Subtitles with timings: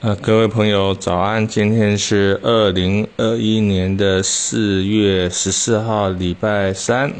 [0.00, 1.48] 呃，各位朋友，早安！
[1.48, 7.10] 今天是二零二一年的四月十四号，礼拜三。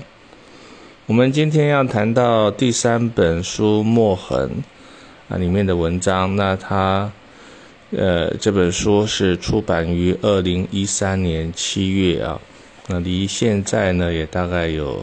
[1.07, 4.63] 我们今天要谈到第三本书《墨痕》
[5.35, 6.37] 啊里面的文章。
[6.37, 7.11] 那它，
[7.93, 12.39] 呃，这本书是出版于二零一三年七月啊，
[12.89, 15.03] 那离现在呢也大概有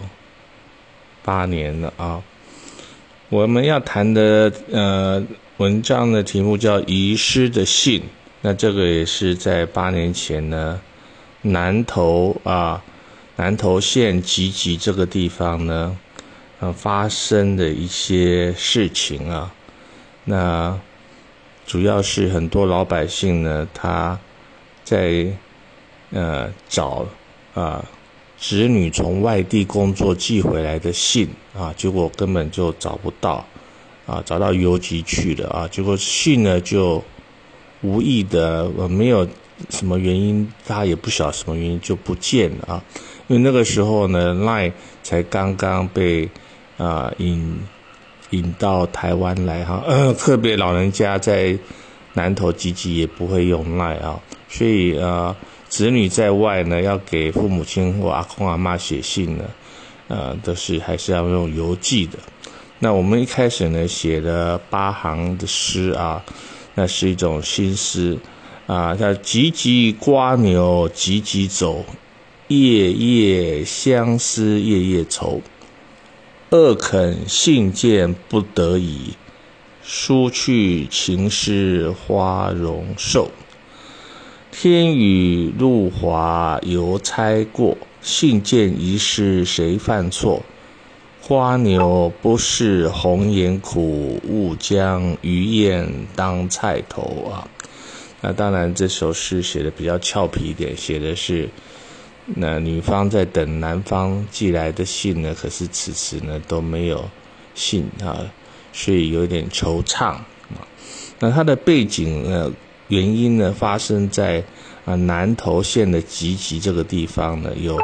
[1.23, 2.21] 八年了啊。
[3.33, 5.23] 我们要谈的呃。
[5.57, 8.01] 文章的题目叫《遗失的信》，
[8.41, 10.81] 那这个也是在八年前呢，
[11.43, 12.83] 南投啊，
[13.35, 15.95] 南投县集集这个地方呢，
[16.59, 19.53] 呃，发生的一些事情啊。
[20.25, 20.77] 那
[21.67, 24.19] 主要是很多老百姓呢，他
[24.83, 25.27] 在
[26.09, 27.05] 呃找
[27.53, 27.85] 啊
[28.43, 33.45] 子女从外地工作寄回来的信啊，结果根本就找不到。
[34.05, 37.01] 啊，找到邮局去了啊，结果信呢就
[37.79, 39.25] 无意的，没有
[39.69, 42.83] 什么原因，他也不晓得什么原因就不见了啊。
[43.27, 44.69] 因为那个时候呢赖
[45.03, 46.29] 才刚刚被
[46.77, 47.57] 啊引
[48.31, 49.81] 引到台湾来哈，
[50.19, 51.57] 特别老人家在
[52.15, 54.19] 南头集集也不会用赖啊，
[54.49, 55.33] 所以呃，
[55.73, 59.43] 子女在外呢要给父母亲或阿公阿妈写信呢，
[60.07, 62.19] 呃，都是还是要用邮寄的。
[62.77, 66.23] 那我们一开始呢写了八行的诗啊，
[66.75, 68.15] 那是一种新诗
[68.67, 71.83] 啊，叫急急瓜牛急急走，
[72.49, 75.41] 夜夜相思夜夜愁，
[76.51, 79.15] 恶肯信件不得已，
[79.81, 83.31] 书去情诗花容瘦，
[84.55, 90.43] 天雨路滑邮差过，信件遗失谁犯错？
[91.19, 97.49] 花牛不是红颜苦，误将鱼雁当菜头啊！
[98.21, 101.49] 那当然，这首诗写的比较俏皮一点，写的是
[102.35, 107.09] 那女方在等男方寄来的信呢，可是此时呢都没有
[107.55, 108.21] 信啊，
[108.71, 110.23] 所以有点惆怅啊。
[111.17, 112.51] 那它的背景呢，
[112.93, 114.43] 原因呢，发生在
[114.85, 117.75] 啊南投县的集集这个地方呢，有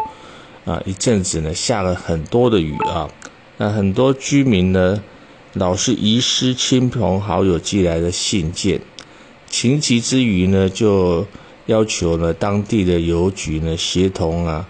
[0.66, 3.10] 啊一阵子呢下了很多的雨啊。
[3.58, 5.02] 那很多居民呢，
[5.54, 8.80] 老是遗失亲朋好友寄来的信件，
[9.50, 11.26] 情急之余呢，就
[11.66, 14.68] 要求呢当地的邮局呢协同啊，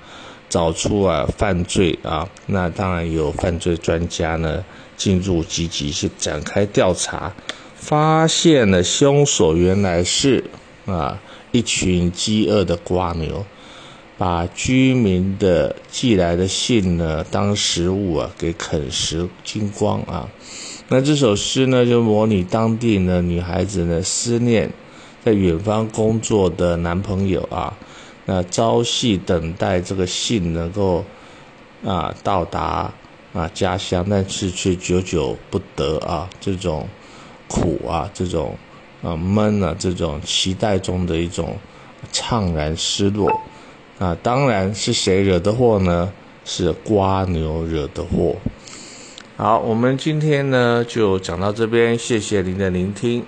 [0.50, 2.28] 找出啊犯罪啊。
[2.46, 4.64] 那当然有犯罪专家呢
[4.96, 7.34] 进入积极是展开调查，
[7.80, 10.44] 发现了凶手原来是
[10.86, 11.20] 啊
[11.52, 13.46] 一群饥饿的瓜牛。
[14.18, 20.28] 把居民的寄来的信呢当食物啊给啃食精光啊，
[20.90, 24.70] 那这首诗呢就模拟当地呢女孩子呢思念
[25.24, 27.74] 在远方工作的男朋友啊，
[28.26, 31.06] 那朝夕等待这个信能够
[31.86, 32.92] 啊到达
[33.32, 36.86] 啊家乡，但是却久久不得啊，这种
[37.50, 38.56] 苦啊，这种
[39.04, 41.58] 啊闷啊，这种期待中的一种
[42.14, 43.30] 怅然失落。
[43.98, 46.10] 啊，当然是谁惹的祸呢？
[46.46, 48.36] 是瓜牛惹的祸。
[49.36, 53.24] 好，我们今天呢就讲到这边，谢谢您的聆听。